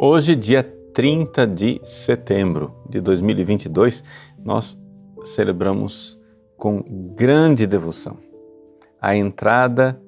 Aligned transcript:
Hoje, 0.00 0.36
dia 0.36 0.62
30 0.94 1.44
de 1.44 1.80
setembro 1.82 2.72
de 2.88 3.00
2022, 3.00 4.04
nós 4.38 4.78
celebramos 5.24 6.16
com 6.56 6.84
grande 7.16 7.66
devoção 7.66 8.16
a 9.02 9.16
entrada 9.16 10.00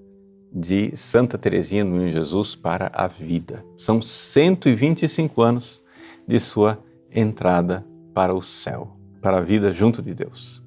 de 0.52 0.96
Santa 0.96 1.36
Teresinha 1.36 1.84
do 1.84 1.90
Menino 1.90 2.12
Jesus 2.12 2.54
para 2.54 2.88
a 2.94 3.08
vida. 3.08 3.64
São 3.76 4.00
125 4.00 5.42
anos 5.42 5.82
de 6.24 6.38
sua 6.38 6.78
entrada 7.10 7.84
para 8.14 8.32
o 8.32 8.40
céu, 8.40 8.96
para 9.20 9.38
a 9.38 9.42
vida 9.42 9.72
junto 9.72 10.00
de 10.00 10.14
Deus. 10.14 10.62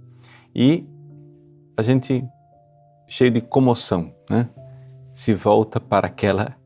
E 0.53 0.85
a 1.77 1.81
gente, 1.81 2.25
cheio 3.07 3.31
de 3.31 3.39
comoção, 3.39 4.13
né, 4.29 4.49
se 5.13 5.33
volta 5.33 5.79
para 5.79 6.07
aquela 6.07 6.57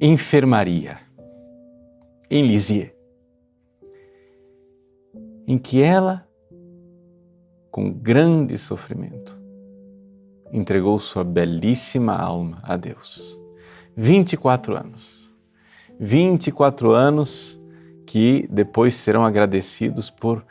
enfermaria 0.00 1.03
em 2.30 2.46
Lisieux, 2.46 2.90
em 5.46 5.58
que 5.58 5.82
ela, 5.82 6.26
com 7.70 7.90
grande 7.92 8.56
sofrimento, 8.58 9.38
entregou 10.52 10.98
sua 10.98 11.24
belíssima 11.24 12.16
alma 12.16 12.60
a 12.62 12.76
Deus. 12.76 13.38
24 13.96 14.76
anos. 14.76 15.32
24 15.98 16.92
anos 16.92 17.60
que 18.06 18.46
depois 18.50 18.94
serão 18.94 19.24
agradecidos 19.24 20.10
por 20.10 20.44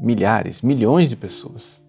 milhares, 0.00 0.62
milhões 0.62 1.10
de 1.10 1.16
pessoas, 1.16 1.82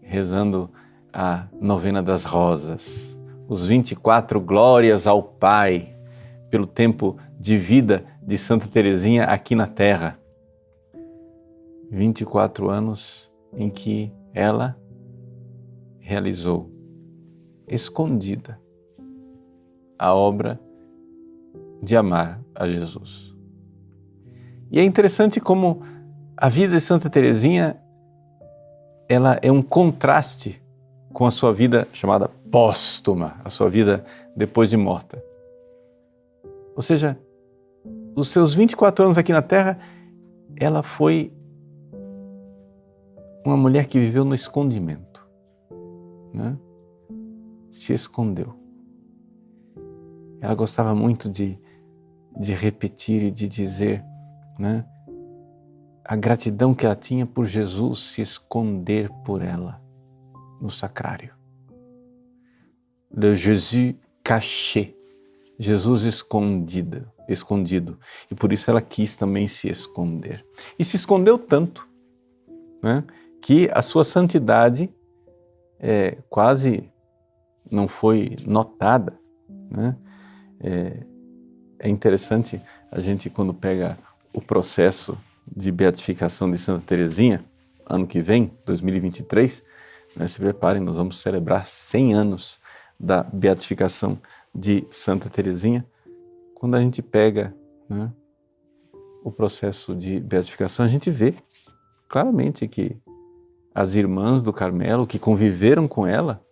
rezando 0.00 0.70
a 1.12 1.46
novena 1.60 2.02
das 2.02 2.24
rosas, 2.24 3.18
os 3.48 3.66
24 3.66 4.40
glórias 4.40 5.06
ao 5.06 5.22
Pai 5.22 5.94
pelo 6.50 6.66
tempo 6.66 7.16
de 7.38 7.58
vida 7.58 8.04
de 8.26 8.36
Santa 8.36 8.66
Teresinha 8.66 9.24
aqui 9.24 9.54
na 9.54 9.68
Terra. 9.68 10.18
24 11.88 12.68
anos 12.68 13.30
em 13.52 13.70
que 13.70 14.12
ela 14.34 14.76
realizou 16.00 16.68
escondida 17.68 18.60
a 19.96 20.12
obra 20.12 20.58
de 21.80 21.96
amar 21.96 22.40
a 22.52 22.66
Jesus. 22.66 23.32
E 24.72 24.80
é 24.80 24.84
interessante 24.84 25.40
como 25.40 25.82
a 26.36 26.48
vida 26.48 26.74
de 26.74 26.80
Santa 26.80 27.08
Teresinha 27.08 27.80
ela 29.08 29.38
é 29.40 29.52
um 29.52 29.62
contraste 29.62 30.60
com 31.12 31.24
a 31.24 31.30
sua 31.30 31.54
vida 31.54 31.86
chamada 31.92 32.28
póstuma, 32.50 33.40
a 33.44 33.50
sua 33.50 33.70
vida 33.70 34.04
depois 34.34 34.68
de 34.68 34.76
morta. 34.76 35.22
Ou 36.74 36.82
seja, 36.82 37.16
os 38.16 38.30
seus 38.30 38.54
24 38.54 39.04
anos 39.04 39.18
aqui 39.18 39.30
na 39.30 39.42
Terra, 39.42 39.78
ela 40.58 40.82
foi 40.82 41.30
uma 43.44 43.58
mulher 43.58 43.86
que 43.86 44.00
viveu 44.00 44.24
no 44.24 44.34
escondimento. 44.34 45.28
Né? 46.32 46.56
Se 47.70 47.92
escondeu. 47.92 48.54
Ela 50.40 50.54
gostava 50.54 50.94
muito 50.94 51.28
de, 51.28 51.60
de 52.40 52.54
repetir 52.54 53.22
e 53.22 53.30
de 53.30 53.46
dizer 53.46 54.02
né? 54.58 54.86
a 56.02 56.16
gratidão 56.16 56.74
que 56.74 56.86
ela 56.86 56.96
tinha 56.96 57.26
por 57.26 57.44
Jesus 57.44 58.12
se 58.12 58.22
esconder 58.22 59.10
por 59.24 59.42
ela 59.42 59.82
no 60.58 60.70
sacrário. 60.70 61.34
Le 63.14 63.36
Jésus 63.36 63.94
caché, 64.24 64.94
Jesus 65.58 66.04
escondido 66.04 67.15
escondido. 67.28 67.98
E 68.30 68.34
por 68.34 68.52
isso 68.52 68.70
ela 68.70 68.80
quis 68.80 69.16
também 69.16 69.46
se 69.46 69.68
esconder. 69.68 70.44
E 70.78 70.84
se 70.84 70.96
escondeu 70.96 71.38
tanto 71.38 71.88
né, 72.82 73.04
que 73.40 73.68
a 73.72 73.82
sua 73.82 74.04
santidade 74.04 74.90
é, 75.78 76.18
quase 76.28 76.90
não 77.70 77.88
foi 77.88 78.36
notada. 78.46 79.18
Né? 79.70 79.96
É, 80.60 81.06
é 81.80 81.88
interessante 81.88 82.60
a 82.90 83.00
gente, 83.00 83.28
quando 83.28 83.52
pega 83.52 83.98
o 84.32 84.40
processo 84.40 85.18
de 85.46 85.70
beatificação 85.70 86.50
de 86.50 86.58
Santa 86.58 86.84
Teresinha, 86.84 87.44
ano 87.88 88.06
que 88.06 88.20
vem, 88.20 88.52
2023, 88.64 89.62
né, 90.16 90.26
se 90.26 90.38
preparem, 90.38 90.82
nós 90.82 90.96
vamos 90.96 91.20
celebrar 91.20 91.66
100 91.66 92.14
anos 92.14 92.58
da 92.98 93.22
beatificação 93.22 94.18
de 94.54 94.86
Santa 94.90 95.28
Teresinha 95.28 95.84
quando 96.58 96.74
a 96.74 96.80
gente 96.80 97.02
pega 97.02 97.54
né, 97.86 98.10
o 99.22 99.30
processo 99.30 99.94
de 99.94 100.18
beatificação, 100.18 100.86
a 100.86 100.88
gente 100.88 101.10
vê 101.10 101.34
claramente 102.08 102.66
que 102.66 102.96
as 103.74 103.94
irmãs 103.94 104.42
do 104.42 104.54
Carmelo 104.54 105.06
que 105.06 105.18
conviveram 105.18 105.86
com 105.86 106.06
ela 106.06 106.42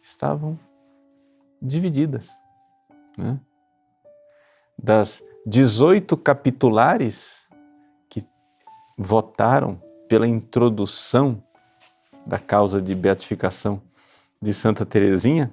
estavam 0.00 0.58
divididas. 1.60 2.30
Né? 3.18 3.40
Das 4.78 5.22
18 5.44 6.16
capitulares 6.16 7.48
que 8.08 8.24
votaram 8.96 9.82
pela 10.08 10.28
introdução 10.28 11.42
da 12.24 12.38
causa 12.38 12.80
de 12.80 12.94
beatificação 12.94 13.82
de 14.40 14.54
Santa 14.54 14.86
Teresinha, 14.86 15.52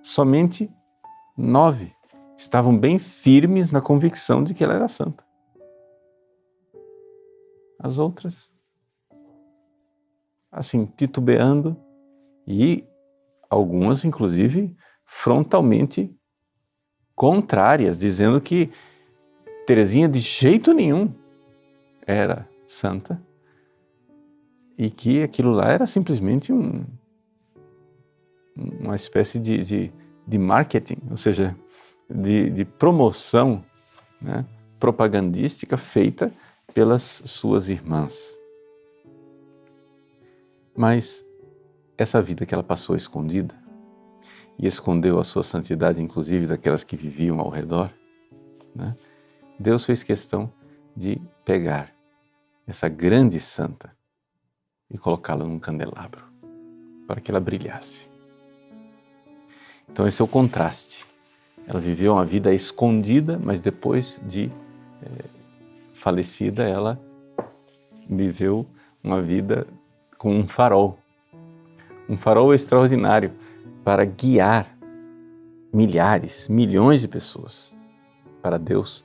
somente 0.00 0.70
nove 1.36 1.93
estavam 2.36 2.76
bem 2.76 2.98
firmes 2.98 3.70
na 3.70 3.80
convicção 3.80 4.42
de 4.42 4.54
que 4.54 4.64
ela 4.64 4.74
era 4.74 4.88
santa. 4.88 5.24
As 7.78 7.98
outras, 7.98 8.52
assim, 10.50 10.86
titubeando 10.86 11.76
e 12.46 12.84
algumas, 13.48 14.04
inclusive, 14.04 14.74
frontalmente 15.04 16.14
contrárias, 17.14 17.98
dizendo 17.98 18.40
que 18.40 18.70
Terezinha 19.66 20.08
de 20.08 20.18
jeito 20.18 20.74
nenhum 20.74 21.14
era 22.06 22.46
santa 22.66 23.22
e 24.76 24.90
que 24.90 25.22
aquilo 25.22 25.52
lá 25.52 25.68
era 25.68 25.86
simplesmente 25.86 26.52
um, 26.52 26.84
uma 28.56 28.94
espécie 28.94 29.38
de, 29.38 29.62
de, 29.62 29.92
de 30.26 30.38
marketing, 30.38 30.98
ou 31.10 31.16
seja, 31.16 31.56
de, 32.14 32.48
de 32.50 32.64
promoção 32.64 33.64
né, 34.20 34.46
propagandística 34.78 35.76
feita 35.76 36.32
pelas 36.72 37.22
suas 37.24 37.68
irmãs. 37.68 38.38
Mas 40.76 41.24
essa 41.98 42.22
vida 42.22 42.46
que 42.46 42.54
ela 42.54 42.62
passou 42.62 42.94
escondida 42.94 43.54
e 44.58 44.66
escondeu 44.66 45.18
a 45.18 45.24
sua 45.24 45.42
santidade, 45.42 46.00
inclusive 46.00 46.46
daquelas 46.46 46.84
que 46.84 46.96
viviam 46.96 47.40
ao 47.40 47.48
redor, 47.48 47.90
né, 48.74 48.94
Deus 49.58 49.84
fez 49.84 50.02
questão 50.02 50.52
de 50.96 51.20
pegar 51.44 51.92
essa 52.66 52.88
grande 52.88 53.40
santa 53.40 53.94
e 54.90 54.96
colocá-la 54.96 55.44
num 55.44 55.58
candelabro 55.58 56.24
para 57.06 57.20
que 57.20 57.30
ela 57.30 57.40
brilhasse. 57.40 58.08
Então, 59.88 60.08
esse 60.08 60.22
é 60.22 60.24
o 60.24 60.28
contraste 60.28 61.04
ela 61.66 61.80
viveu 61.80 62.12
uma 62.12 62.24
vida 62.24 62.52
escondida, 62.52 63.38
mas 63.42 63.60
depois 63.60 64.20
de 64.26 64.50
é, 65.02 65.24
falecida, 65.92 66.62
ela 66.62 67.00
viveu 68.08 68.66
uma 69.02 69.20
vida 69.22 69.66
com 70.18 70.34
um 70.34 70.46
farol. 70.46 70.98
Um 72.08 72.16
farol 72.16 72.52
extraordinário 72.52 73.32
para 73.82 74.04
guiar 74.04 74.76
milhares, 75.72 76.48
milhões 76.48 77.00
de 77.00 77.08
pessoas 77.08 77.74
para 78.42 78.58
Deus 78.58 79.04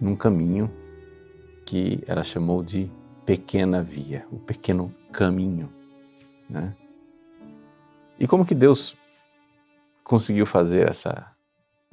num 0.00 0.16
caminho 0.16 0.70
que 1.64 2.02
ela 2.06 2.24
chamou 2.24 2.62
de 2.62 2.90
pequena 3.24 3.82
via, 3.82 4.26
o 4.32 4.38
pequeno 4.38 4.92
caminho. 5.12 5.72
Né? 6.48 6.74
E 8.18 8.26
como 8.26 8.44
que 8.44 8.54
Deus 8.54 8.96
conseguiu 10.02 10.44
fazer 10.44 10.88
essa 10.88 11.31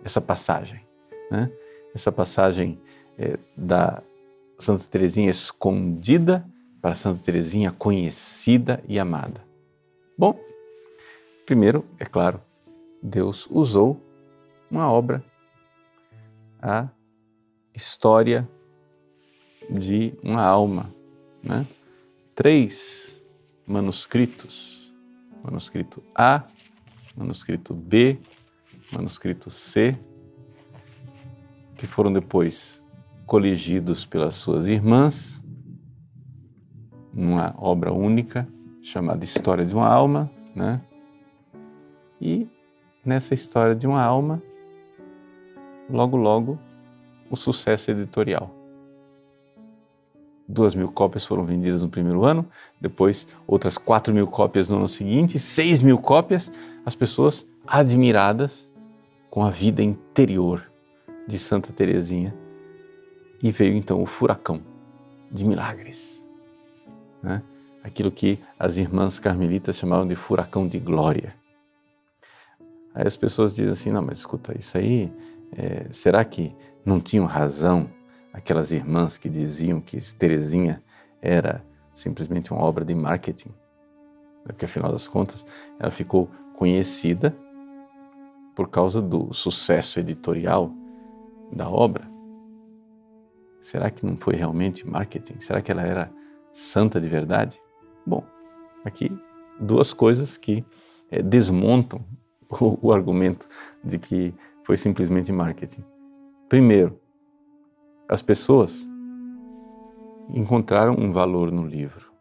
essa 0.03 0.21
passagem, 0.21 0.81
né? 1.31 1.51
essa 1.93 2.11
passagem 2.11 2.79
é, 3.17 3.37
da 3.55 4.01
Santa 4.57 4.83
Teresinha 4.87 5.29
escondida 5.29 6.45
para 6.81 6.93
Santa 6.93 7.21
Teresinha 7.23 7.71
conhecida 7.71 8.83
e 8.87 8.99
amada. 8.99 9.43
Bom, 10.17 10.39
primeiro, 11.45 11.85
é 11.97 12.05
claro, 12.05 12.41
Deus 13.01 13.47
usou 13.49 14.01
uma 14.69 14.91
obra, 14.91 15.23
a 16.61 16.89
história 17.73 18.47
de 19.69 20.13
uma 20.23 20.43
alma, 20.43 20.93
né? 21.43 21.65
três 22.35 23.21
manuscritos, 23.65 24.93
manuscrito 25.43 26.03
A, 26.15 26.43
manuscrito 27.15 27.73
B 27.73 28.19
manuscrito 28.91 29.49
C 29.49 29.97
que 31.75 31.87
foram 31.87 32.11
depois 32.11 32.81
coligidos 33.25 34.05
pelas 34.05 34.35
suas 34.35 34.67
irmãs, 34.67 35.41
numa 37.13 37.55
obra 37.57 37.93
única 37.93 38.47
chamada 38.81 39.23
História 39.23 39.65
de 39.65 39.73
uma 39.73 39.87
Alma, 39.87 40.29
né? 40.53 40.81
E 42.19 42.47
nessa 43.05 43.33
história 43.33 43.75
de 43.75 43.87
uma 43.87 44.03
alma, 44.03 44.43
logo 45.89 46.17
logo, 46.17 46.59
o 47.29 47.35
sucesso 47.37 47.91
editorial. 47.91 48.53
Duas 50.47 50.75
mil 50.75 50.91
cópias 50.91 51.25
foram 51.25 51.45
vendidas 51.45 51.81
no 51.81 51.89
primeiro 51.89 52.25
ano, 52.25 52.45
depois 52.81 53.27
outras 53.47 53.77
quatro 53.77 54.13
mil 54.13 54.27
cópias 54.27 54.67
no 54.67 54.77
ano 54.77 54.87
seguinte, 54.87 55.39
seis 55.39 55.81
mil 55.81 55.97
cópias, 55.97 56.51
as 56.85 56.95
pessoas 56.95 57.45
admiradas 57.65 58.68
com 59.29 59.43
a 59.43 59.49
vida 59.49 59.81
interior 59.81 60.71
de 61.27 61.37
Santa 61.37 61.71
Teresinha. 61.71 62.35
E 63.41 63.51
veio 63.51 63.75
então 63.75 64.01
o 64.01 64.05
furacão 64.05 64.61
de 65.31 65.45
milagres. 65.45 66.27
Né? 67.21 67.41
Aquilo 67.83 68.11
que 68.11 68.39
as 68.57 68.77
irmãs 68.77 69.19
carmelitas 69.19 69.77
chamavam 69.77 70.07
de 70.07 70.15
furacão 70.15 70.67
de 70.67 70.79
glória. 70.79 71.35
Aí 72.93 73.07
as 73.07 73.15
pessoas 73.15 73.55
dizem 73.55 73.71
assim: 73.71 73.91
não, 73.91 74.01
mas 74.01 74.19
escuta, 74.19 74.57
isso 74.57 74.77
aí, 74.77 75.13
é, 75.55 75.87
será 75.91 76.25
que 76.25 76.53
não 76.83 76.99
tinham 76.99 77.25
razão 77.25 77.89
aquelas 78.33 78.71
irmãs 78.71 79.17
que 79.17 79.29
diziam 79.29 79.79
que 79.79 79.97
Teresinha 80.15 80.83
era 81.21 81.63
simplesmente 81.93 82.51
uma 82.51 82.61
obra 82.61 82.83
de 82.83 82.93
marketing? 82.93 83.53
Porque 84.43 84.65
afinal 84.65 84.91
das 84.91 85.07
contas 85.07 85.45
ela 85.79 85.91
ficou 85.91 86.29
conhecida 86.55 87.35
por 88.59 88.67
causa 88.67 89.01
do 89.01 89.33
sucesso 89.33 90.01
editorial 90.01 90.69
da 91.49 91.69
obra. 91.69 92.11
Será 93.61 93.89
que 93.89 94.05
não 94.05 94.17
foi 94.17 94.35
realmente 94.35 94.85
marketing? 94.85 95.39
Será 95.39 95.61
que 95.61 95.71
ela 95.71 95.81
era 95.81 96.11
santa 96.51 96.99
de 96.99 97.07
verdade? 97.07 97.57
Bom, 98.05 98.21
aqui 98.83 99.17
duas 99.61 99.93
coisas 99.93 100.35
que 100.35 100.65
é, 101.09 101.21
desmontam 101.21 102.03
o, 102.59 102.87
o 102.87 102.91
argumento 102.91 103.47
de 103.81 103.97
que 103.97 104.35
foi 104.65 104.75
simplesmente 104.75 105.31
marketing. 105.31 105.85
Primeiro, 106.49 106.99
as 108.09 108.21
pessoas 108.21 108.85
encontraram 110.33 110.95
um 110.99 111.13
valor 111.13 111.49
no 111.49 111.65
livro. 111.65 112.11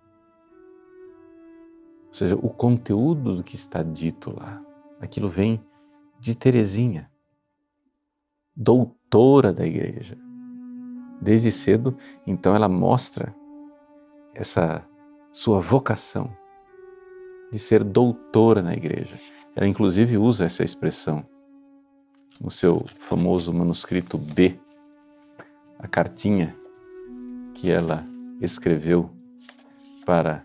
Ou 2.07 2.15
seja, 2.15 2.37
o 2.37 2.49
conteúdo 2.49 3.35
do 3.35 3.43
que 3.43 3.57
está 3.57 3.83
dito 3.83 4.33
lá, 4.39 4.65
aquilo 5.01 5.29
vem 5.29 5.61
de 6.19 6.35
Teresinha, 6.35 7.11
doutora 8.55 9.53
da 9.53 9.67
igreja. 9.67 10.17
Desde 11.21 11.51
cedo, 11.51 11.97
então 12.27 12.55
ela 12.55 12.69
mostra 12.69 13.35
essa 14.35 14.87
sua 15.33 15.61
vocação 15.61 16.31
de 17.51 17.59
ser 17.59 17.83
doutora 17.83 18.63
na 18.63 18.75
igreja. 18.75 19.17
Ela 19.55 19.67
inclusive 19.67 20.17
usa 20.17 20.45
essa 20.45 20.63
expressão 20.63 21.27
no 22.41 22.51
seu 22.51 22.85
famoso 22.87 23.53
manuscrito 23.53 24.17
B, 24.17 24.59
a 25.79 25.89
cartinha 25.89 26.57
que 27.55 27.71
ela 27.71 28.07
escreveu 28.41 29.11
para 30.07 30.45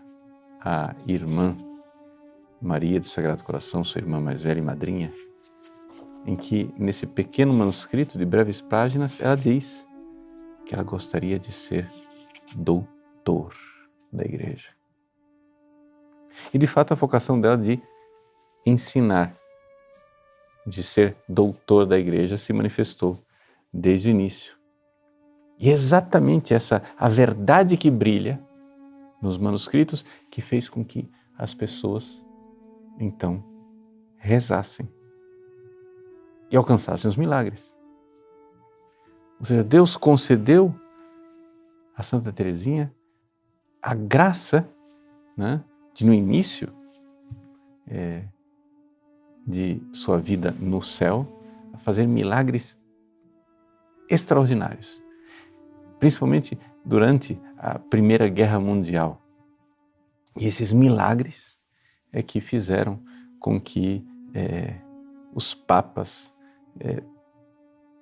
a 0.60 0.94
irmã 1.06 1.56
Maria 2.60 2.98
do 2.98 3.06
Sagrado 3.06 3.44
Coração, 3.44 3.84
sua 3.84 4.00
irmã 4.00 4.20
mais 4.20 4.42
velha 4.42 4.58
e 4.58 4.62
madrinha, 4.62 5.12
em 6.26 6.36
que 6.36 6.72
nesse 6.78 7.06
pequeno 7.06 7.52
manuscrito 7.52 8.18
de 8.18 8.24
breves 8.24 8.60
páginas 8.60 9.20
ela 9.20 9.36
diz 9.36 9.86
que 10.64 10.74
ela 10.74 10.82
gostaria 10.82 11.38
de 11.38 11.52
ser 11.52 11.90
doutor 12.56 13.54
da 14.12 14.24
igreja. 14.24 14.70
E 16.52 16.58
de 16.58 16.66
fato 16.66 16.92
a 16.92 16.96
vocação 16.96 17.40
dela 17.40 17.56
de 17.56 17.80
ensinar, 18.64 19.34
de 20.66 20.82
ser 20.82 21.16
doutor 21.28 21.86
da 21.86 21.98
igreja, 21.98 22.38
se 22.38 22.52
manifestou 22.52 23.18
desde 23.72 24.08
o 24.08 24.10
início. 24.10 24.56
E 25.58 25.68
é 25.68 25.72
exatamente 25.72 26.54
essa 26.54 26.82
a 26.96 27.08
verdade 27.08 27.76
que 27.76 27.90
brilha 27.90 28.42
nos 29.20 29.38
manuscritos 29.38 30.04
que 30.30 30.40
fez 30.40 30.68
com 30.68 30.84
que 30.84 31.10
as 31.36 31.54
pessoas 31.54 32.24
então 32.98 33.44
rezassem 34.16 34.88
e 36.54 36.56
alcançassem 36.56 37.08
os 37.08 37.16
milagres. 37.16 37.74
Ou 39.40 39.44
seja, 39.44 39.64
Deus 39.64 39.96
concedeu 39.96 40.72
a 41.96 42.02
Santa 42.02 42.32
Teresinha 42.32 42.94
a 43.82 43.92
graça 43.92 44.66
né, 45.36 45.64
de 45.92 46.06
no 46.06 46.14
início 46.14 46.72
é, 47.88 48.28
de 49.44 49.82
sua 49.92 50.18
vida 50.18 50.52
no 50.52 50.80
céu 50.80 51.26
fazer 51.78 52.06
milagres 52.06 52.80
extraordinários, 54.08 55.02
principalmente 55.98 56.56
durante 56.84 57.38
a 57.58 57.80
Primeira 57.80 58.28
Guerra 58.28 58.60
Mundial. 58.60 59.20
E 60.38 60.46
esses 60.46 60.72
milagres 60.72 61.58
é 62.12 62.22
que 62.22 62.40
fizeram 62.40 63.02
com 63.40 63.60
que 63.60 64.06
é, 64.32 64.80
os 65.34 65.52
papas 65.52 66.33
é, 66.80 67.02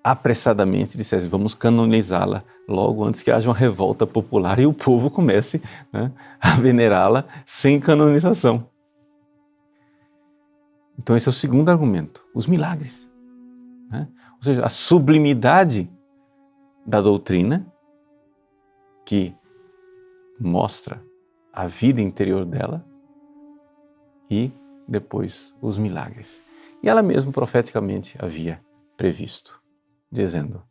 apressadamente 0.03 0.97
dissessem: 0.97 1.29
vamos 1.29 1.55
canonizá-la 1.55 2.43
logo 2.69 3.05
antes 3.05 3.23
que 3.23 3.31
haja 3.31 3.49
uma 3.49 3.57
revolta 3.57 4.07
popular 4.07 4.59
e 4.59 4.67
o 4.67 4.73
povo 4.73 5.11
comece 5.11 5.63
né, 5.93 6.13
a 6.41 6.55
venerá-la 6.57 7.25
sem 7.47 7.79
canonização. 7.79 8.67
Então, 10.99 11.17
esse 11.17 11.29
é 11.29 11.31
o 11.31 11.35
segundo 11.35 11.69
argumento: 11.69 12.25
os 12.35 12.47
milagres. 12.47 13.11
Né? 13.91 14.09
Ou 14.37 14.43
seja, 14.43 14.65
a 14.65 14.69
sublimidade 14.69 15.91
da 16.85 17.01
doutrina 17.01 17.67
que 19.05 19.35
mostra 20.39 21.03
a 21.53 21.67
vida 21.67 22.01
interior 22.01 22.45
dela 22.45 22.85
e 24.31 24.51
depois 24.89 25.55
os 25.61 25.79
milagres. 25.79 26.43
E 26.83 26.89
ela 26.89 27.03
mesma 27.03 27.31
profeticamente 27.31 28.17
havia 28.19 28.61
previsto, 28.97 29.63
dizendo: 30.11 30.63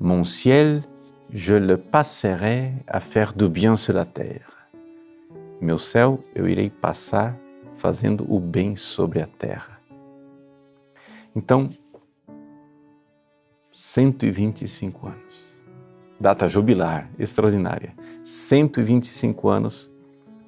Mon 0.00 0.24
ciel, 0.24 0.82
je 1.28 1.54
le 1.58 1.76
passerai 1.76 2.82
à 2.86 3.00
faire 3.00 3.34
du 3.34 3.48
bien 3.48 3.76
sur 3.76 3.94
la 3.94 4.06
terre. 4.06 4.56
Meu 5.60 5.78
céu 5.78 6.20
eu 6.34 6.48
irei 6.48 6.70
passar 6.70 7.38
fazendo 7.74 8.26
o 8.32 8.40
bem 8.40 8.76
sobre 8.76 9.20
a 9.20 9.26
terra. 9.26 9.80
Então, 11.34 11.68
125 13.70 15.06
anos. 15.06 15.62
Data 16.18 16.48
jubilar 16.48 17.10
extraordinária. 17.18 17.94
125 18.24 19.48
anos 19.48 19.90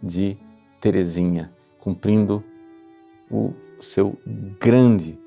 de 0.02 0.38
Teresinha 0.80 1.52
cumprindo 1.78 2.42
o 3.30 3.52
seu 3.78 4.18
grande 4.60 5.18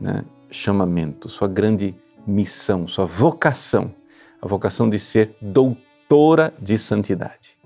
né, 0.00 0.24
chamamento, 0.50 1.28
sua 1.28 1.48
grande 1.48 1.94
missão, 2.26 2.86
sua 2.86 3.06
vocação, 3.06 3.94
a 4.40 4.46
vocação 4.46 4.88
de 4.88 4.98
ser 4.98 5.36
doutora 5.40 6.52
de 6.60 6.76
santidade. 6.78 7.56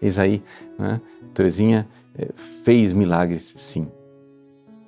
Eis 0.00 0.18
aí, 0.18 0.42
né, 0.78 1.00
é, 2.18 2.28
fez 2.34 2.92
milagres, 2.92 3.54
sim, 3.56 3.90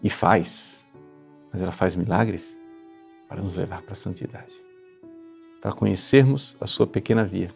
e 0.02 0.10
faz, 0.10 0.84
mas 1.52 1.62
ela 1.62 1.72
faz 1.72 1.96
milagres 1.96 2.58
para 3.28 3.40
nos 3.40 3.54
levar 3.54 3.82
para 3.82 3.92
a 3.92 3.96
santidade, 3.96 4.54
para 5.60 5.72
conhecermos 5.72 6.56
a 6.60 6.66
sua 6.66 6.86
pequena 6.86 7.24
via. 7.24 7.48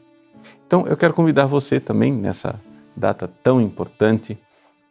Então, 0.66 0.86
eu 0.86 0.96
quero 0.96 1.12
convidar 1.12 1.46
você 1.46 1.80
também 1.80 2.12
nessa 2.12 2.60
data 2.96 3.28
tão 3.42 3.60
importante, 3.60 4.38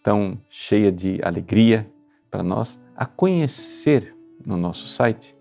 tão 0.07 0.39
cheia 0.49 0.89
de 0.89 1.19
alegria 1.21 1.85
para 2.31 2.41
nós, 2.41 2.79
a 2.95 3.05
conhecer 3.05 4.15
no 4.45 4.55
nosso 4.55 4.87
site 4.87 5.35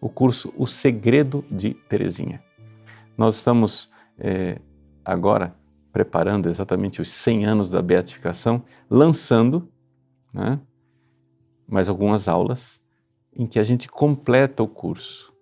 o 0.00 0.08
curso 0.08 0.50
O 0.56 0.66
Segredo 0.66 1.44
de 1.50 1.74
Teresinha. 1.74 2.42
Nós 3.18 3.36
estamos 3.36 3.90
é, 4.18 4.62
agora 5.04 5.54
preparando 5.92 6.48
exatamente 6.48 7.02
os 7.02 7.10
100 7.10 7.44
anos 7.44 7.70
da 7.70 7.82
beatificação, 7.82 8.64
lançando 8.88 9.68
né, 10.32 10.58
mais 11.68 11.90
algumas 11.90 12.28
aulas 12.28 12.80
em 13.36 13.46
que 13.46 13.58
a 13.58 13.64
gente 13.64 13.90
completa 13.90 14.62
o 14.62 14.68
curso. 14.68 15.34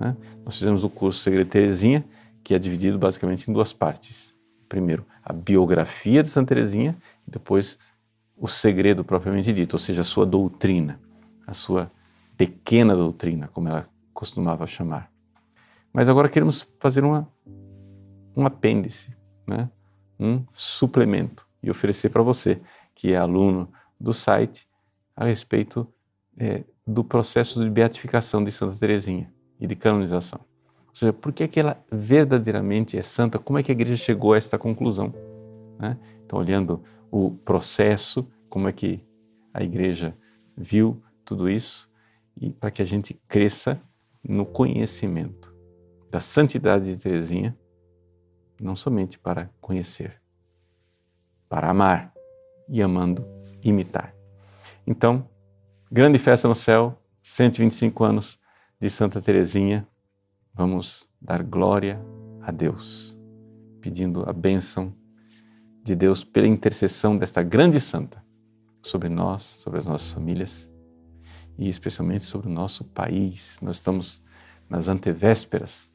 Né? 0.00 0.16
Nós 0.42 0.56
fizemos 0.56 0.84
o 0.84 0.88
curso 0.88 1.20
Segredo 1.20 1.44
de 1.44 1.50
Teresinha, 1.50 2.02
que 2.42 2.54
é 2.54 2.58
dividido 2.58 2.98
basicamente 2.98 3.46
em 3.46 3.52
duas 3.52 3.74
partes. 3.74 4.34
Primeiro, 4.70 5.04
a 5.22 5.34
biografia 5.34 6.22
de 6.22 6.30
Santa 6.30 6.54
Teresinha, 6.54 6.96
e 6.96 7.13
depois 7.26 7.78
o 8.36 8.46
segredo 8.46 9.04
propriamente 9.04 9.52
dito, 9.52 9.74
ou 9.74 9.78
seja, 9.78 10.00
a 10.00 10.04
sua 10.04 10.26
doutrina, 10.26 11.00
a 11.46 11.52
sua 11.52 11.90
pequena 12.36 12.94
doutrina, 12.94 13.48
como 13.48 13.68
ela 13.68 13.84
costumava 14.12 14.66
chamar. 14.66 15.10
Mas 15.92 16.08
agora 16.08 16.28
queremos 16.28 16.66
fazer 16.80 17.04
uma, 17.04 17.28
um 18.36 18.44
apêndice, 18.44 19.14
né? 19.46 19.70
um 20.18 20.44
suplemento 20.50 21.46
e 21.62 21.70
oferecer 21.70 22.08
para 22.08 22.22
você, 22.22 22.60
que 22.94 23.12
é 23.12 23.16
aluno 23.16 23.72
do 24.00 24.12
site, 24.12 24.66
a 25.16 25.24
respeito 25.24 25.86
é, 26.36 26.64
do 26.86 27.04
processo 27.04 27.62
de 27.62 27.70
beatificação 27.70 28.42
de 28.42 28.50
Santa 28.50 28.76
Teresinha 28.76 29.32
e 29.60 29.66
de 29.66 29.76
canonização. 29.76 30.40
Ou 30.88 30.94
seja, 30.94 31.12
por 31.12 31.32
que, 31.32 31.48
que 31.48 31.58
ela 31.58 31.82
verdadeiramente 31.90 32.98
é 32.98 33.02
santa? 33.02 33.38
Como 33.38 33.58
é 33.58 33.62
que 33.62 33.70
a 33.70 33.74
igreja 33.74 33.96
chegou 33.96 34.32
a 34.32 34.36
esta 34.36 34.58
conclusão? 34.58 35.14
Né? 35.78 35.96
Então, 36.24 36.38
olhando 36.38 36.82
o 37.16 37.30
processo, 37.30 38.28
como 38.48 38.66
é 38.66 38.72
que 38.72 39.00
a 39.52 39.62
igreja 39.62 40.18
viu 40.56 41.00
tudo 41.24 41.48
isso, 41.48 41.88
e 42.36 42.52
para 42.52 42.72
que 42.72 42.82
a 42.82 42.84
gente 42.84 43.14
cresça 43.28 43.80
no 44.20 44.44
conhecimento 44.44 45.54
da 46.10 46.18
santidade 46.18 46.92
de 46.92 47.00
Teresinha, 47.00 47.56
não 48.60 48.74
somente 48.74 49.16
para 49.16 49.48
conhecer, 49.60 50.20
para 51.48 51.70
amar 51.70 52.12
e 52.68 52.82
amando 52.82 53.24
imitar. 53.62 54.12
Então, 54.84 55.28
grande 55.88 56.18
festa 56.18 56.48
no 56.48 56.54
céu, 56.54 57.00
125 57.22 58.02
anos 58.02 58.40
de 58.80 58.90
Santa 58.90 59.22
Teresinha. 59.22 59.86
Vamos 60.52 61.08
dar 61.20 61.44
glória 61.44 62.04
a 62.42 62.50
Deus, 62.50 63.16
pedindo 63.80 64.28
a 64.28 64.32
bênção 64.32 64.92
de 65.84 65.94
Deus 65.94 66.24
pela 66.24 66.46
intercessão 66.46 67.16
desta 67.16 67.42
grande 67.42 67.78
santa 67.78 68.24
sobre 68.82 69.10
nós, 69.10 69.42
sobre 69.42 69.78
as 69.78 69.86
nossas 69.86 70.10
famílias 70.10 70.68
e 71.58 71.68
especialmente 71.68 72.24
sobre 72.24 72.48
o 72.48 72.50
nosso 72.52 72.84
país. 72.84 73.58
Nós 73.60 73.76
estamos 73.76 74.22
nas 74.68 74.88
antevésperas 74.88 75.90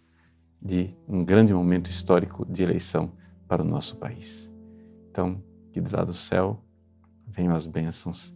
de 0.62 0.94
um 1.08 1.26
grande 1.26 1.54
momento 1.54 1.90
histórico 1.90 2.46
de 2.46 2.62
eleição 2.62 3.12
para 3.48 3.64
o 3.64 3.66
nosso 3.66 3.98
país. 3.98 4.50
Então, 5.10 5.44
que 5.74 5.82
do 5.82 5.96
lado 5.96 6.08
do 6.08 6.14
céu 6.14 6.64
venham 7.28 7.56
as 7.56 7.66
bênçãos 7.66 8.34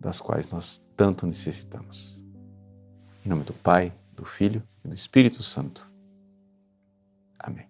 das 0.00 0.20
quais 0.20 0.50
nós 0.50 0.82
tanto 0.96 1.24
necessitamos. 1.24 2.20
Em 3.24 3.28
nome 3.28 3.44
do 3.44 3.52
Pai, 3.52 3.92
do 4.12 4.24
Filho 4.24 4.62
e 4.84 4.88
do 4.88 4.94
Espírito 4.94 5.42
Santo. 5.42 5.88
Amém. 7.38 7.68